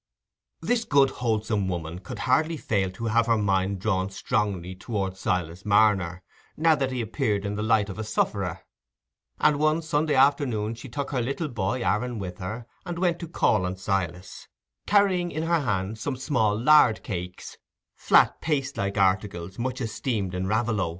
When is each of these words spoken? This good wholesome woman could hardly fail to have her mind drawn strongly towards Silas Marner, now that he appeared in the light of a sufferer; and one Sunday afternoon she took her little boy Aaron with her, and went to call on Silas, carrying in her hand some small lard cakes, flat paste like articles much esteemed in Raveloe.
This 0.61 0.83
good 0.83 1.11
wholesome 1.11 1.67
woman 1.67 1.99
could 1.99 2.17
hardly 2.25 2.57
fail 2.57 2.89
to 2.89 3.05
have 3.05 3.27
her 3.27 3.37
mind 3.37 3.77
drawn 3.77 4.09
strongly 4.09 4.73
towards 4.73 5.19
Silas 5.19 5.63
Marner, 5.63 6.23
now 6.57 6.73
that 6.73 6.89
he 6.91 7.01
appeared 7.01 7.45
in 7.45 7.53
the 7.53 7.61
light 7.61 7.87
of 7.87 7.99
a 7.99 8.03
sufferer; 8.03 8.61
and 9.39 9.59
one 9.59 9.83
Sunday 9.83 10.15
afternoon 10.15 10.73
she 10.73 10.89
took 10.89 11.11
her 11.11 11.21
little 11.21 11.49
boy 11.49 11.83
Aaron 11.83 12.17
with 12.17 12.39
her, 12.39 12.65
and 12.83 12.97
went 12.97 13.19
to 13.19 13.27
call 13.27 13.63
on 13.63 13.75
Silas, 13.77 14.47
carrying 14.87 15.29
in 15.31 15.43
her 15.43 15.59
hand 15.59 15.99
some 15.99 16.15
small 16.17 16.59
lard 16.59 17.03
cakes, 17.03 17.59
flat 17.95 18.41
paste 18.41 18.77
like 18.77 18.97
articles 18.97 19.59
much 19.59 19.79
esteemed 19.81 20.33
in 20.33 20.47
Raveloe. 20.47 20.89